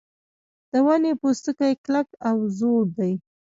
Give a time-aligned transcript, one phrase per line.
[0.71, 3.13] د ونې پوستکی کلک او زوړ دی.